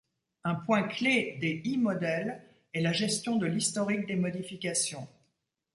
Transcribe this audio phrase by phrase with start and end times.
[0.45, 2.41] Un point clé des i-modèles
[2.73, 5.07] est la gestion de l'historique des modifications.